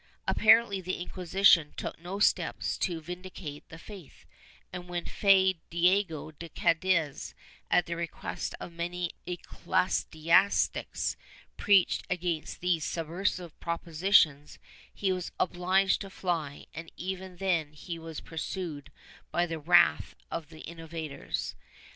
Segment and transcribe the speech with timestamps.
[0.27, 4.25] Apparently the Inquisition took no steps to vin dicate the faith,
[4.73, 7.35] and when Fray Diego de Cadiz,
[7.69, 11.15] at the request of many ecclesiastics,
[11.55, 14.57] preached against these subversive propositions,
[14.91, 18.91] he was obliged to fly and even then he was pursued
[19.31, 21.53] by the wrath of the innovators.